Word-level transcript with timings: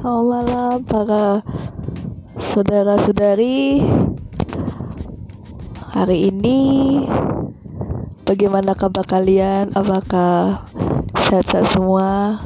Selamat 0.00 0.24
malam 0.48 0.76
para 0.88 1.24
saudara-saudari. 2.32 3.84
Hari 5.92 6.32
ini 6.32 6.58
bagaimana 8.24 8.72
kabar 8.72 9.04
kalian? 9.04 9.76
Apakah 9.76 10.64
sehat-sehat 11.20 11.68
semua? 11.68 12.40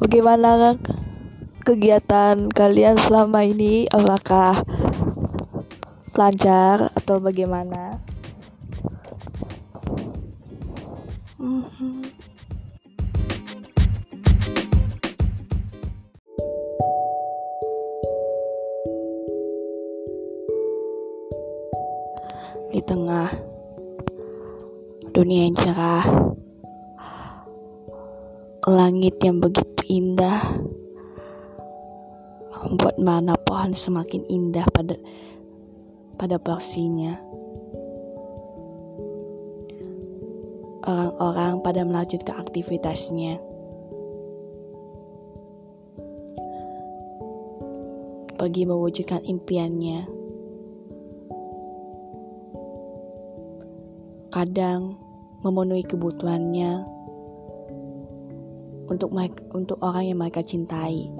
Bagaimana 0.00 0.80
kegiatan 1.60 2.48
kalian 2.48 2.96
selama 3.04 3.44
ini? 3.44 3.84
Apakah 3.92 4.64
lancar 6.16 6.88
atau 6.96 7.20
bagaimana? 7.20 8.00
Dunia 25.12 25.44
yang 25.44 25.56
cerah, 25.56 26.08
langit 28.64 29.20
yang 29.20 29.44
begitu 29.44 29.84
indah, 29.92 30.40
membuat 32.64 32.96
mana 32.96 33.36
pohon 33.36 33.76
semakin 33.76 34.24
indah 34.24 34.64
pada 34.72 34.96
pada 36.16 36.40
porsinya. 36.40 37.20
Orang-orang 40.82 41.62
pada 41.62 41.86
melanjutkan 41.86 42.42
aktivitasnya. 42.42 43.38
Pergi 48.34 48.62
mewujudkan 48.66 49.22
impiannya. 49.22 50.10
Kadang 54.32 55.01
memenuhi 55.42 55.82
kebutuhannya 55.82 56.86
untuk 58.86 59.10
untuk 59.50 59.78
orang 59.82 60.06
yang 60.06 60.18
mereka 60.22 60.42
cintai. 60.42 61.10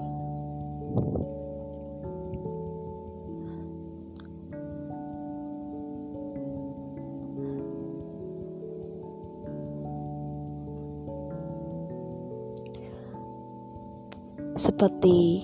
Seperti 14.53 15.43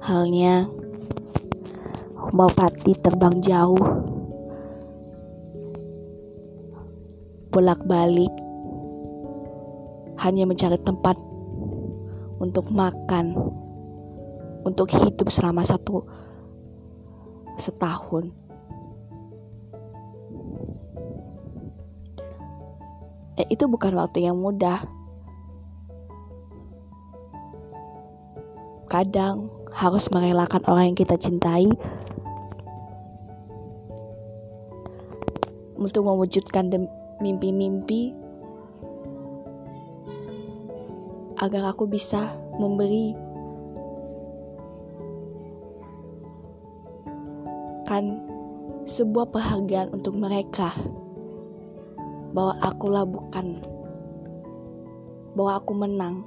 halnya 0.00 0.64
Mawati 2.30 2.94
terbang 3.02 3.42
jauh 3.42 4.09
bolak-balik. 7.50 8.32
Hanya 10.22 10.46
mencari 10.46 10.78
tempat 10.80 11.16
untuk 12.40 12.72
makan 12.72 13.36
untuk 14.64 14.92
hidup 14.92 15.28
selama 15.28 15.64
satu 15.64 16.04
setahun. 17.56 18.32
Eh, 23.40 23.46
itu 23.48 23.64
bukan 23.64 23.96
waktu 23.96 24.28
yang 24.28 24.36
mudah. 24.36 24.84
Kadang 28.90 29.48
harus 29.70 30.10
merelakan 30.10 30.66
orang 30.66 30.92
yang 30.92 30.98
kita 30.98 31.14
cintai 31.14 31.70
untuk 35.80 36.04
mewujudkan 36.04 36.68
mimpi-mimpi 37.20 38.16
agar 41.40 41.72
aku 41.72 41.88
bisa 41.88 42.36
memberi 42.60 43.16
kan 47.88 48.20
sebuah 48.84 49.32
penghargaan 49.32 49.92
untuk 49.96 50.16
mereka 50.20 50.72
bahwa 52.36 52.54
akulah 52.60 53.04
bukan 53.08 53.60
bahwa 55.34 55.52
aku 55.58 55.72
menang 55.74 56.26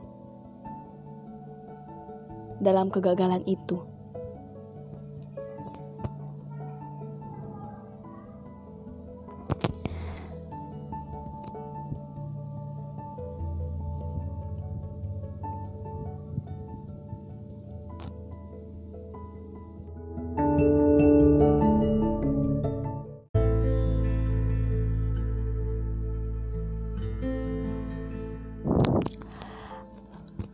dalam 2.64 2.88
kegagalan 2.88 3.44
itu. 3.44 3.93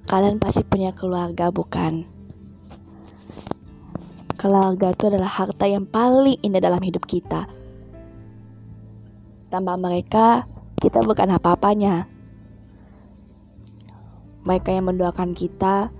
Kalian 0.10 0.42
pasti 0.42 0.66
punya 0.66 0.90
keluarga, 0.90 1.54
bukan? 1.54 2.02
Keluarga 4.42 4.90
itu 4.90 5.06
adalah 5.06 5.30
harta 5.30 5.70
yang 5.70 5.86
paling 5.86 6.42
indah 6.42 6.58
dalam 6.58 6.82
hidup 6.82 7.06
kita. 7.06 7.46
Tanpa 9.54 9.78
mereka, 9.78 10.50
kita 10.82 11.06
bukan 11.06 11.30
apa-apanya. 11.38 12.10
Mereka 14.50 14.74
yang 14.74 14.90
mendoakan 14.90 15.38
kita 15.38 15.94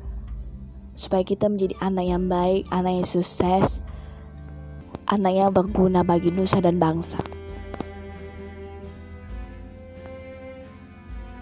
supaya 0.98 1.22
kita 1.22 1.46
menjadi 1.46 1.78
anak 1.78 2.06
yang 2.10 2.26
baik, 2.26 2.66
anak 2.74 3.04
yang 3.04 3.06
sukses, 3.06 3.86
anak 5.06 5.38
yang 5.38 5.54
berguna 5.54 6.02
bagi 6.02 6.34
nusa 6.34 6.58
dan 6.58 6.82
bangsa. 6.82 7.22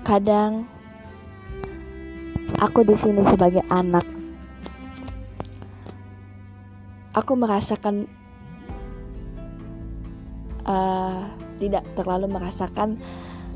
Kadang 0.04 0.68
aku 2.56 2.88
di 2.88 2.96
sini 3.04 3.22
sebagai 3.28 3.64
anak. 3.68 4.06
Aku 7.18 7.34
merasakan 7.34 8.08
uh, 10.64 11.28
tidak 11.58 11.84
terlalu 11.98 12.30
merasakan 12.30 13.02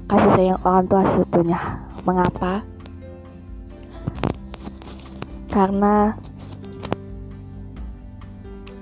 kasih 0.09 0.31
sayang 0.35 0.61
orang 0.65 0.85
tua 0.89 1.01
seutuhnya. 1.13 1.59
Mengapa? 2.03 2.65
Karena 5.51 6.15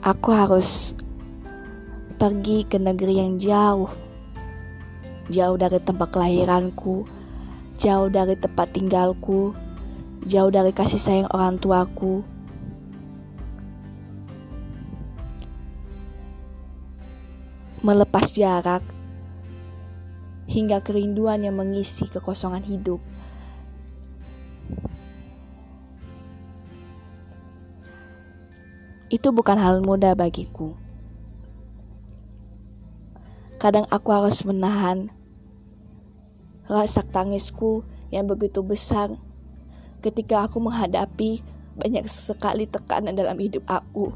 aku 0.06 0.30
harus 0.32 0.94
pergi 2.16 2.64
ke 2.68 2.78
negeri 2.80 3.20
yang 3.20 3.36
jauh, 3.42 3.90
jauh 5.28 5.58
dari 5.60 5.80
tempat 5.82 6.08
kelahiranku, 6.14 7.04
jauh 7.80 8.08
dari 8.08 8.36
tempat 8.38 8.70
tinggalku, 8.76 9.56
jauh 10.28 10.52
dari 10.52 10.76
kasih 10.76 11.00
sayang 11.00 11.30
orang 11.32 11.56
tuaku. 11.62 12.24
Melepas 17.80 18.36
jarak 18.36 18.84
hingga 20.50 20.84
kerinduan 20.84 21.46
yang 21.46 21.56
mengisi 21.56 22.10
kekosongan 22.10 22.66
hidup. 22.68 23.00
Itu 29.10 29.32
bukan 29.32 29.58
hal 29.58 29.80
mudah 29.80 30.14
bagiku. 30.14 30.76
Kadang 33.58 33.88
aku 33.88 34.10
harus 34.12 34.44
menahan 34.44 35.10
rasa 36.70 37.02
tangisku 37.02 37.82
yang 38.14 38.30
begitu 38.30 38.62
besar 38.62 39.18
ketika 40.00 40.48
aku 40.48 40.64
menghadapi 40.64 41.44
banyak 41.80 42.08
sekali 42.08 42.68
tekanan 42.68 43.16
dalam 43.16 43.40
hidup 43.40 43.64
aku. 43.68 44.12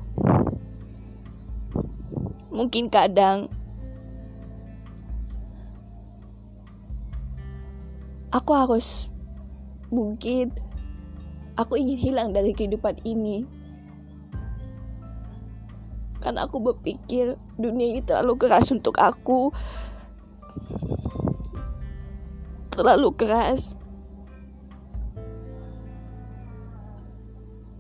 Mungkin 2.54 2.88
kadang 2.92 3.50
aku 8.30 8.52
harus 8.54 9.08
mungkin 9.90 10.52
aku 11.56 11.80
ingin 11.80 12.00
hilang 12.00 12.30
dari 12.32 12.52
kehidupan 12.52 13.00
ini. 13.04 13.48
Karena 16.24 16.48
aku 16.48 16.64
berpikir 16.64 17.36
dunia 17.60 17.96
ini 17.96 18.02
terlalu 18.04 18.40
keras 18.40 18.72
untuk 18.72 18.96
aku. 18.96 19.52
Terlalu 22.72 23.12
keras 23.14 23.76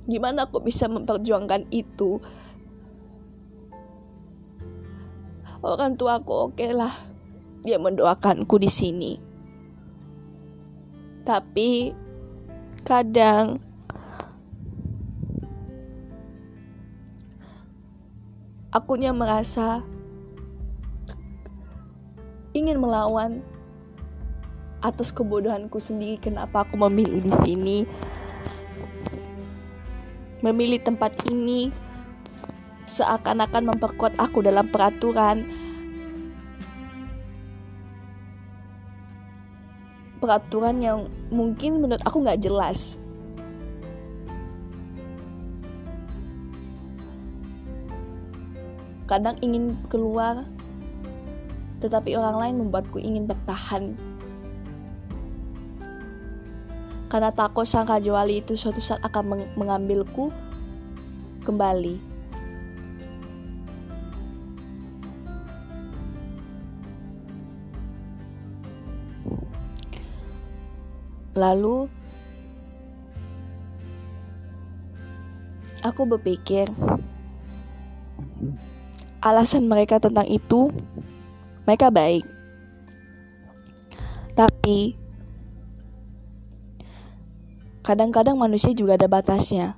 gimana 0.03 0.47
aku 0.47 0.59
bisa 0.63 0.91
memperjuangkan 0.91 1.71
itu? 1.71 2.19
Orang 5.63 5.95
tua 5.95 6.19
aku 6.19 6.51
oke 6.51 6.59
okay 6.59 6.75
lah. 6.75 6.91
Dia 7.63 7.79
mendoakanku 7.79 8.59
di 8.59 8.67
sini. 8.67 9.15
Tapi 11.23 11.95
kadang 12.83 13.55
akunya 18.75 19.15
merasa 19.15 19.79
ingin 22.51 22.83
melawan 22.83 23.39
atas 24.83 25.15
kebodohanku 25.15 25.79
sendiri. 25.79 26.19
Kenapa 26.19 26.67
aku 26.67 26.75
memilih 26.75 27.23
di 27.23 27.33
sini 27.47 27.77
memilih 30.43 30.83
tempat 30.83 31.15
ini 31.31 31.71
seakan-akan 32.83 33.73
memperkuat 33.73 34.13
aku 34.19 34.43
dalam 34.43 34.67
peraturan. 34.67 35.47
Peraturan 40.19 40.83
yang 40.83 40.99
mungkin 41.31 41.79
menurut 41.79 42.03
aku 42.03 42.23
nggak 42.23 42.43
jelas. 42.43 42.99
Kadang 49.07 49.39
ingin 49.39 49.79
keluar 49.87 50.43
tetapi 51.83 52.15
orang 52.15 52.39
lain 52.39 52.55
membuatku 52.63 52.95
ingin 52.95 53.27
bertahan 53.27 53.99
karena 57.13 57.29
takut 57.29 57.61
sang 57.69 57.85
Rajawali 57.85 58.41
itu 58.41 58.57
suatu 58.57 58.81
saat 58.81 58.97
akan 59.05 59.45
mengambilku 59.53 60.33
kembali. 61.45 62.01
Lalu 71.37 71.85
aku 75.85 76.01
berpikir 76.09 76.65
alasan 79.21 79.69
mereka 79.69 80.01
tentang 80.01 80.25
itu 80.25 80.73
mereka 81.69 81.93
baik. 81.93 82.25
Tapi 84.33 85.02
kadang-kadang 87.83 88.39
manusia 88.39 88.71
juga 88.71 88.95
ada 88.95 89.11
batasnya. 89.11 89.75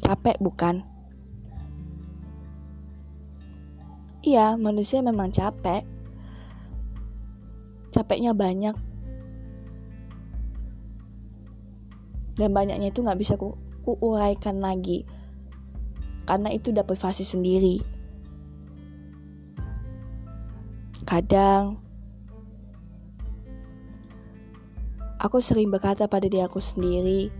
Capek 0.00 0.40
bukan? 0.40 0.80
Iya, 4.26 4.58
manusia 4.58 5.04
memang 5.04 5.30
capek. 5.30 5.86
Capeknya 7.92 8.32
banyak. 8.34 8.74
Dan 12.36 12.50
banyaknya 12.52 12.90
itu 12.90 13.00
nggak 13.00 13.20
bisa 13.20 13.38
ku, 13.38 13.54
ku 13.84 13.94
uraikan 14.02 14.58
lagi. 14.58 15.06
Karena 16.26 16.50
itu 16.50 16.74
udah 16.74 16.82
privasi 16.82 17.22
sendiri. 17.22 17.80
Kadang 21.06 21.85
Aku 25.16 25.40
sering 25.40 25.72
berkata 25.72 26.04
pada 26.04 26.28
diri 26.28 26.44
aku 26.44 26.60
sendiri, 26.60 27.32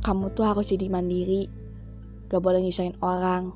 kamu 0.00 0.32
tuh 0.32 0.48
harus 0.48 0.72
jadi 0.72 0.88
mandiri, 0.88 1.52
gak 2.32 2.40
boleh 2.40 2.64
nyusahin 2.64 2.96
orang. 3.04 3.52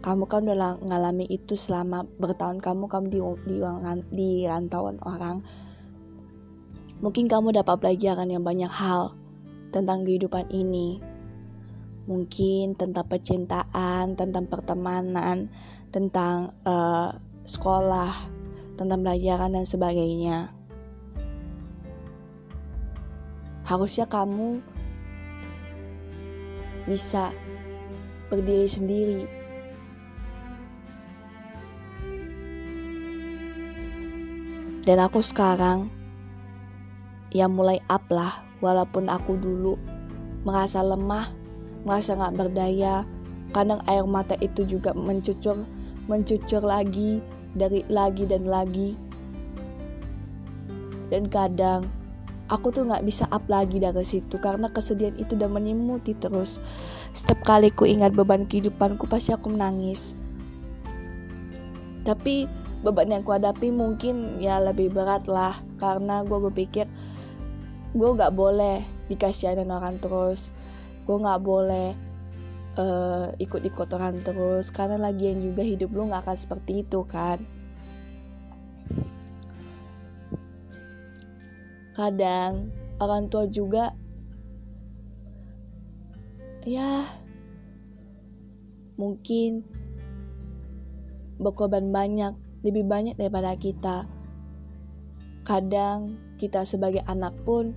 Kamu 0.00 0.24
kan 0.24 0.48
udah 0.48 0.80
ngalami 0.84 1.28
itu 1.28 1.52
selama 1.52 2.08
bertahun 2.16 2.64
kamu 2.64 2.88
kamu 2.88 3.06
di, 3.12 3.20
di, 3.48 3.56
di 4.08 4.30
rantauan 4.48 4.96
orang. 5.04 5.44
Mungkin 7.04 7.28
kamu 7.28 7.52
dapat 7.60 7.84
pelajaran 7.84 8.32
yang 8.32 8.40
banyak 8.40 8.68
hal 8.68 9.12
tentang 9.68 10.08
kehidupan 10.08 10.48
ini. 10.48 10.96
Mungkin 12.08 12.76
tentang 12.76 13.04
percintaan, 13.04 14.16
tentang 14.16 14.48
pertemanan, 14.48 15.48
tentang 15.92 16.56
uh, 16.64 17.12
sekolah, 17.44 18.12
tentang 18.74 19.02
pelajaran 19.02 19.54
dan 19.54 19.66
sebagainya. 19.66 20.50
Harusnya 23.64 24.04
kamu 24.04 24.60
bisa 26.84 27.32
berdiri 28.28 28.68
sendiri. 28.68 29.22
Dan 34.84 35.00
aku 35.00 35.24
sekarang 35.24 35.88
ya 37.32 37.48
mulai 37.48 37.80
up 37.88 38.04
lah, 38.12 38.44
walaupun 38.60 39.08
aku 39.08 39.40
dulu 39.40 39.80
merasa 40.44 40.84
lemah, 40.84 41.32
merasa 41.88 42.12
gak 42.20 42.36
berdaya, 42.36 43.08
kadang 43.56 43.80
air 43.88 44.04
mata 44.04 44.36
itu 44.44 44.60
juga 44.68 44.92
mencucur, 44.92 45.64
mencucur 46.04 46.60
lagi, 46.60 47.24
dari 47.54 47.86
lagi 47.86 48.26
dan 48.26 48.44
lagi. 48.50 48.98
Dan 51.08 51.30
kadang 51.30 51.86
aku 52.52 52.68
tuh 52.74 52.84
nggak 52.84 53.06
bisa 53.06 53.24
up 53.32 53.46
lagi 53.48 53.80
dari 53.80 54.04
situ 54.04 54.36
karena 54.36 54.68
kesedihan 54.68 55.16
itu 55.16 55.38
udah 55.38 55.48
menyemuti 55.48 56.12
terus. 56.18 56.60
Setiap 57.14 57.46
kali 57.46 57.70
ku 57.70 57.86
ingat 57.86 58.12
beban 58.12 58.44
kehidupanku 58.44 59.06
pasti 59.08 59.32
aku 59.32 59.54
menangis. 59.54 60.18
Tapi 62.04 62.44
beban 62.84 63.08
yang 63.08 63.24
ku 63.24 63.32
hadapi 63.32 63.72
mungkin 63.72 64.42
ya 64.42 64.60
lebih 64.60 64.92
berat 64.92 65.24
lah 65.24 65.56
karena 65.80 66.20
gue 66.20 66.36
berpikir 66.36 66.84
gue 67.94 68.10
nggak 68.10 68.34
boleh 68.34 68.84
dikasihanin 69.08 69.70
orang 69.72 69.96
terus. 70.02 70.52
Gue 71.08 71.16
nggak 71.20 71.40
boleh 71.40 71.96
uh, 72.78 73.30
ikut-ikut 73.38 73.88
orang 73.94 74.22
terus 74.22 74.70
karena 74.70 74.98
lagian 74.98 75.42
juga 75.42 75.62
hidup 75.62 75.90
lu 75.94 76.10
nggak 76.10 76.26
akan 76.26 76.38
seperti 76.38 76.82
itu 76.86 77.00
kan? 77.06 77.42
Kadang 81.94 82.74
orang 82.98 83.30
tua 83.30 83.46
juga 83.46 83.94
ya 86.66 87.06
mungkin 88.98 89.62
berkorban 91.38 91.90
banyak 91.90 92.34
lebih 92.66 92.82
banyak 92.86 93.14
daripada 93.14 93.54
kita. 93.54 94.08
Kadang 95.44 96.16
kita 96.40 96.64
sebagai 96.64 97.04
anak 97.04 97.36
pun 97.44 97.76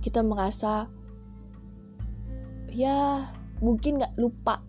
kita 0.00 0.24
merasa 0.24 0.88
ya 2.72 3.28
mungkin 3.58 4.00
nggak 4.02 4.16
lupa. 4.18 4.62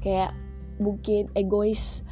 Kayak 0.00 0.34
mungkin 0.80 1.28
egois. 1.36 2.02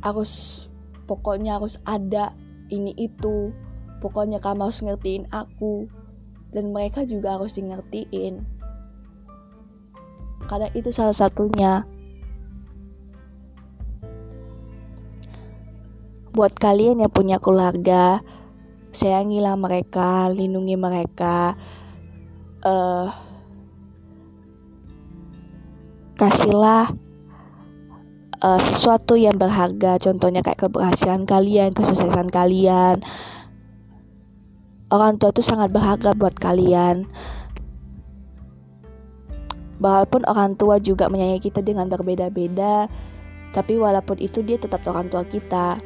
Harus 0.00 0.64
pokoknya 1.10 1.58
harus 1.58 1.80
ada 1.82 2.32
ini 2.70 2.94
itu. 2.94 3.50
Pokoknya 3.98 4.38
kamu 4.38 4.70
harus 4.70 4.84
ngertiin 4.84 5.26
aku. 5.32 5.88
Dan 6.54 6.70
mereka 6.70 7.02
juga 7.04 7.36
harus 7.36 7.58
di 7.58 7.66
ngertiin 7.66 8.56
karena 10.46 10.70
itu 10.72 10.94
salah 10.94 11.12
satunya. 11.12 11.84
Buat 16.30 16.54
kalian 16.56 17.02
yang 17.02 17.12
punya 17.12 17.42
keluarga 17.42 18.22
sayangilah 18.94 19.58
mereka 19.58 20.30
lindungi 20.30 20.78
mereka. 20.78 21.58
Uh, 22.62 23.10
kasihlah 26.16 26.92
uh, 28.40 28.60
sesuatu 28.60 29.14
yang 29.16 29.36
berharga. 29.36 30.00
Contohnya 30.00 30.40
kayak 30.40 30.66
keberhasilan 30.68 31.28
kalian 31.28 31.72
kesuksesan 31.76 32.28
kalian. 32.32 33.04
Orang 34.88 35.18
tua 35.18 35.34
itu 35.34 35.42
sangat 35.42 35.70
berharga 35.70 36.16
buat 36.16 36.36
kalian. 36.38 37.06
Walaupun 39.76 40.24
orang 40.24 40.56
tua 40.56 40.80
juga 40.80 41.12
menyayangi 41.12 41.52
kita 41.52 41.60
dengan 41.60 41.92
berbeda-beda 41.92 42.88
tapi 43.56 43.80
walaupun 43.80 44.20
itu 44.20 44.44
dia 44.44 44.60
tetap 44.60 44.84
orang 44.84 45.08
tua 45.08 45.24
kita. 45.24 45.80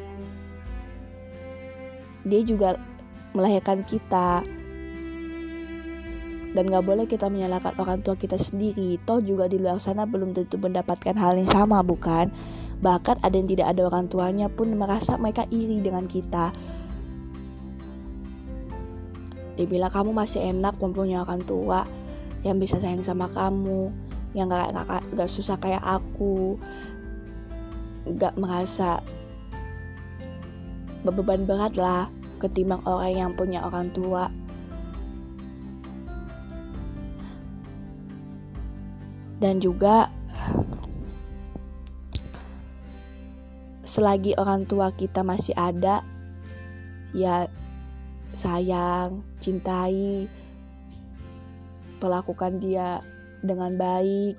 Dia 2.27 2.41
juga 2.43 2.75
melahirkan 3.31 3.87
kita 3.87 4.43
dan 6.51 6.67
gak 6.67 6.83
boleh 6.83 7.07
kita 7.07 7.31
menyalahkan 7.31 7.79
orang 7.79 8.03
tua 8.03 8.19
kita 8.19 8.35
sendiri. 8.35 8.99
Toh 9.07 9.23
juga 9.23 9.47
di 9.47 9.55
luar 9.55 9.79
sana 9.79 10.03
belum 10.03 10.35
tentu 10.35 10.59
mendapatkan 10.59 11.15
hal 11.15 11.39
yang 11.39 11.47
sama 11.47 11.79
bukan? 11.79 12.27
Bahkan 12.83 13.23
ada 13.23 13.35
yang 13.35 13.47
tidak 13.47 13.67
ada 13.71 13.87
orang 13.87 14.11
tuanya 14.11 14.47
pun 14.51 14.75
merasa 14.75 15.15
mereka 15.15 15.47
iri 15.47 15.79
dengan 15.79 16.11
kita. 16.11 16.51
Dia 19.55 19.67
bilang 19.67 19.91
kamu 19.93 20.11
masih 20.11 20.43
enak 20.43 20.75
mempunyai 20.81 21.23
orang 21.23 21.39
tua 21.47 21.87
yang 22.43 22.59
bisa 22.59 22.81
sayang 22.81 23.05
sama 23.05 23.31
kamu 23.31 23.93
yang 24.35 24.51
gak, 24.51 24.75
gak, 24.75 25.03
gak 25.15 25.29
susah 25.31 25.55
kayak 25.55 25.83
aku. 25.83 26.59
Gak 28.17 28.35
merasa 28.35 28.99
beban 31.01 31.47
berat 31.47 31.79
lah 31.79 32.11
ketimbang 32.41 32.81
orang 32.85 33.13
yang 33.13 33.31
punya 33.37 33.61
orang 33.61 33.93
tua 33.93 34.29
dan 39.41 39.57
juga 39.57 40.13
selagi 43.81 44.37
orang 44.37 44.69
tua 44.69 44.93
kita 44.93 45.25
masih 45.25 45.57
ada 45.57 46.05
ya 47.11 47.49
sayang 48.37 49.25
cintai 49.41 50.29
perlakukan 51.97 52.61
dia 52.61 53.01
dengan 53.41 53.75
baik. 53.75 54.37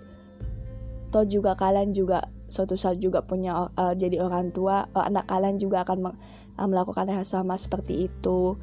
Toh 1.12 1.26
juga 1.28 1.52
kalian 1.52 1.92
juga 1.92 2.24
suatu 2.48 2.78
saat 2.78 3.02
juga 3.02 3.20
punya 3.20 3.68
uh, 3.76 3.92
jadi 3.92 4.24
orang 4.24 4.54
tua 4.54 4.88
uh, 4.96 5.04
anak 5.04 5.28
kalian 5.28 5.60
juga 5.60 5.84
akan 5.84 6.14
uh, 6.56 6.68
melakukan 6.70 7.10
hal 7.10 7.26
sama 7.26 7.58
seperti 7.58 8.08
itu. 8.08 8.56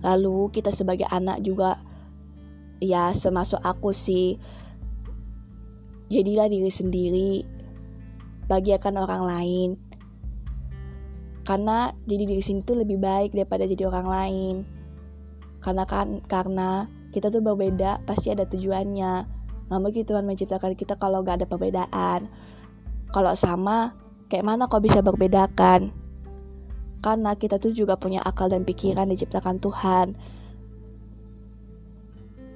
Lalu 0.00 0.48
kita 0.54 0.72
sebagai 0.72 1.06
anak 1.12 1.44
juga 1.44 1.76
ya 2.82 3.14
semasuk 3.14 3.62
aku 3.62 3.94
sih. 3.94 4.34
Jadilah 6.10 6.50
diri 6.50 6.68
sendiri. 6.68 7.32
Bahagiakan 8.50 8.94
orang 8.98 9.22
lain. 9.22 9.70
Karena 11.46 11.94
jadi 12.04 12.26
diri 12.26 12.42
sendiri 12.42 12.66
itu 12.66 12.74
lebih 12.74 12.98
baik 12.98 13.30
daripada 13.32 13.64
jadi 13.64 13.86
orang 13.86 14.06
lain. 14.10 14.54
Karena 15.62 15.86
kan 15.86 16.18
karena 16.26 16.90
kita 17.14 17.30
tuh 17.30 17.40
berbeda 17.40 18.02
pasti 18.02 18.34
ada 18.34 18.42
tujuannya. 18.44 19.14
Nggak 19.70 19.80
mungkin 19.80 20.02
Tuhan 20.04 20.26
menciptakan 20.26 20.74
kita 20.74 20.98
kalau 20.98 21.24
gak 21.24 21.40
ada 21.40 21.46
perbedaan. 21.48 22.28
Kalau 23.08 23.32
sama 23.32 23.94
kayak 24.28 24.44
mana 24.44 24.68
kau 24.68 24.82
bisa 24.82 25.00
berbedakan? 25.00 25.94
Karena 27.02 27.34
kita 27.34 27.56
tuh 27.56 27.72
juga 27.72 27.96
punya 27.96 28.20
akal 28.20 28.52
dan 28.52 28.62
pikiran 28.68 29.08
diciptakan 29.10 29.58
Tuhan 29.58 30.14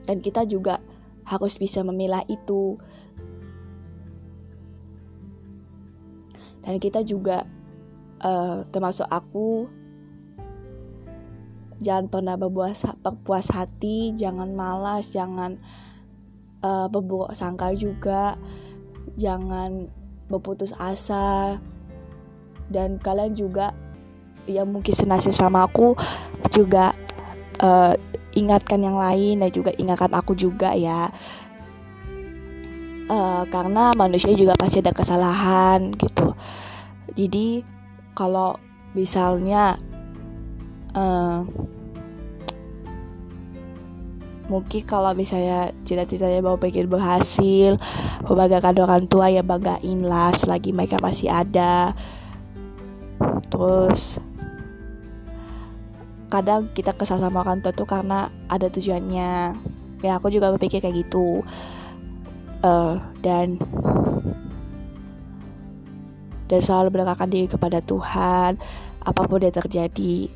dan 0.06 0.22
kita 0.22 0.46
juga 0.46 0.78
harus 1.26 1.58
bisa 1.58 1.82
memilah 1.82 2.22
itu. 2.30 2.78
Dan 6.62 6.82
kita 6.82 7.02
juga 7.06 7.46
uh, 8.22 8.66
termasuk 8.70 9.06
aku 9.06 9.70
jangan 11.78 12.08
pernah 12.08 12.34
berpuas, 12.34 12.82
berpuas 13.04 13.52
hati 13.52 14.16
jangan 14.16 14.50
malas 14.56 15.12
jangan 15.12 15.60
uh, 16.64 16.88
berburuk 16.88 17.36
sangka 17.36 17.70
juga 17.76 18.34
jangan 19.14 19.90
berputus 20.26 20.74
asa. 20.78 21.58
Dan 22.66 22.98
kalian 22.98 23.30
juga 23.30 23.70
yang 24.50 24.70
mungkin 24.70 24.90
senasib 24.90 25.34
sama 25.34 25.66
aku 25.66 25.94
juga 26.50 26.94
uh, 27.62 27.94
ingatkan 28.36 28.84
yang 28.84 29.00
lain 29.00 29.40
dan 29.40 29.50
juga 29.50 29.72
ingatkan 29.74 30.12
aku 30.12 30.36
juga 30.36 30.76
ya. 30.76 31.08
Uh, 33.06 33.46
karena 33.48 33.94
manusia 33.94 34.34
juga 34.34 34.58
pasti 34.58 34.82
ada 34.82 34.92
kesalahan 34.92 35.94
gitu. 35.94 36.34
Jadi 37.16 37.62
kalau 38.12 38.58
misalnya 38.92 39.78
uh, 40.92 41.46
mungkin 44.46 44.82
kalau 44.86 45.10
misalnya 45.14 45.74
cita-citanya 45.82 46.42
mau 46.42 46.58
pengen 46.58 46.86
berhasil 46.86 47.78
membanggakan 48.26 48.74
orang 48.82 49.04
tua 49.10 49.26
ya 49.30 49.42
banggain 49.42 50.06
lah 50.06 50.34
selagi 50.34 50.70
mereka 50.74 50.98
masih 51.02 51.30
ada. 51.30 51.94
Terus 53.50 54.18
kadang 56.26 56.70
kita 56.74 56.90
kesal 56.92 57.22
sama 57.22 57.42
orang 57.42 57.62
tua 57.62 57.72
tuh 57.72 57.86
karena 57.86 58.30
ada 58.50 58.66
tujuannya. 58.66 59.54
Ya 60.04 60.12
aku 60.18 60.28
juga 60.28 60.52
berpikir 60.54 60.82
kayak 60.82 61.06
gitu. 61.06 61.42
Uh, 62.64 62.98
dan 63.22 63.60
dan 66.46 66.60
selalu 66.62 66.94
mendekatkan 66.94 67.30
diri 67.30 67.46
kepada 67.46 67.78
Tuhan 67.82 68.58
apa 69.02 69.20
pun 69.26 69.42
yang 69.42 69.54
terjadi. 69.54 70.30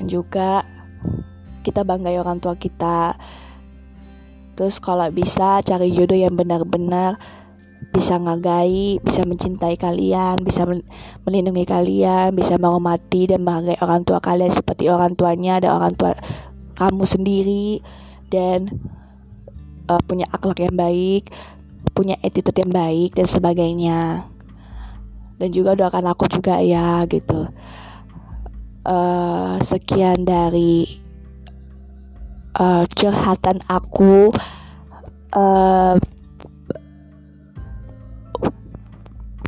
Dan 0.00 0.04
juga 0.08 0.64
kita 1.60 1.84
banggai 1.84 2.16
orang 2.16 2.40
tua 2.40 2.56
kita. 2.56 3.20
Terus 4.56 4.80
kalau 4.80 5.08
bisa 5.12 5.60
cari 5.64 5.92
jodoh 5.92 6.16
yang 6.16 6.36
benar-benar 6.36 7.20
bisa 7.90 8.22
ngagai, 8.22 9.02
bisa 9.02 9.26
mencintai 9.26 9.74
kalian, 9.74 10.38
bisa 10.46 10.62
melindungi 11.26 11.66
kalian, 11.66 12.30
bisa 12.30 12.54
menghormati 12.54 13.26
dan 13.26 13.42
menghargai 13.42 13.82
orang 13.82 14.06
tua 14.06 14.22
kalian 14.22 14.54
seperti 14.54 14.86
orang 14.86 15.18
tuanya 15.18 15.58
dan 15.58 15.74
orang 15.74 15.98
tua 15.98 16.14
kamu 16.78 17.02
sendiri 17.02 17.82
dan 18.30 18.70
uh, 19.90 19.98
punya 20.06 20.30
akhlak 20.30 20.62
yang 20.62 20.78
baik, 20.78 21.34
punya 21.90 22.14
attitude 22.22 22.62
yang 22.62 22.70
baik 22.70 23.18
dan 23.18 23.26
sebagainya. 23.26 24.30
Dan 25.42 25.50
juga 25.50 25.74
doakan 25.74 26.14
aku 26.14 26.30
juga 26.30 26.62
ya 26.62 27.02
gitu. 27.10 27.50
Uh, 28.86 29.58
sekian 29.60 30.22
dari 30.22 30.86
uh, 32.54 32.86
curhatan 32.86 33.58
aku. 33.66 34.30
Uh, 35.30 35.98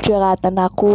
curhatan 0.03 0.59
aku 0.59 0.95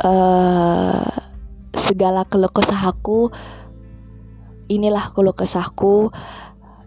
uh, 0.00 1.04
segala 1.76 2.24
keluh 2.24 2.48
kesahku 2.48 3.28
inilah 4.72 5.12
keluh 5.12 5.36
kesahku 5.36 6.08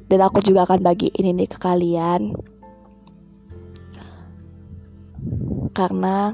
dan 0.10 0.20
aku 0.26 0.42
juga 0.42 0.66
akan 0.66 0.82
bagi 0.82 1.14
ini 1.14 1.36
nih 1.36 1.50
ke 1.52 1.58
kalian. 1.62 2.34
Karena 5.76 6.34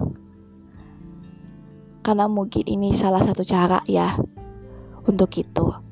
karena 2.00 2.26
mungkin 2.32 2.64
ini 2.64 2.96
salah 2.96 3.24
satu 3.24 3.44
cara 3.44 3.84
ya 3.90 4.16
untuk 5.04 5.32
itu 5.36 5.83